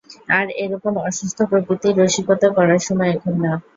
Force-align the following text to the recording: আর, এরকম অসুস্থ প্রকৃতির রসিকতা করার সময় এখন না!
আর, 0.37 0.47
এরকম 0.63 0.93
অসুস্থ 1.01 1.39
প্রকৃতির 1.51 1.97
রসিকতা 1.99 2.47
করার 2.57 2.81
সময় 2.87 3.11
এখন 3.15 3.33
না! 3.43 3.51